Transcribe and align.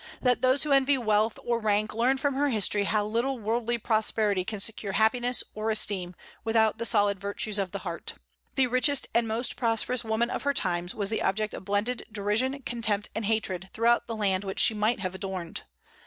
Let 0.19 0.41
those 0.41 0.63
who 0.63 0.71
envy 0.71 0.97
wealth 0.97 1.37
or 1.45 1.59
rank 1.59 1.93
learn 1.93 2.17
from 2.17 2.33
her 2.33 2.49
history 2.49 2.85
how 2.85 3.05
little 3.05 3.37
worldly 3.37 3.77
prosperity 3.77 4.43
can 4.43 4.59
secure 4.59 4.93
happiness 4.93 5.43
or 5.53 5.69
esteem, 5.69 6.15
without 6.43 6.79
the 6.79 6.85
solid 6.87 7.19
virtues 7.19 7.59
of 7.59 7.69
the 7.69 7.77
heart. 7.85 8.13
The 8.55 8.65
richest 8.65 9.05
and 9.13 9.27
most 9.27 9.55
prosperous 9.55 10.03
woman 10.03 10.31
of 10.31 10.41
her 10.41 10.55
times 10.55 10.95
was 10.95 11.09
the 11.11 11.21
object 11.21 11.53
of 11.53 11.65
blended 11.65 12.07
derision, 12.11 12.63
contempt, 12.63 13.09
and 13.13 13.25
hatred 13.25 13.69
throughout 13.73 14.07
the 14.07 14.15
land 14.15 14.43
which 14.43 14.59
she 14.59 14.73
might 14.73 15.01
have 15.01 15.13
adorned. 15.13 15.61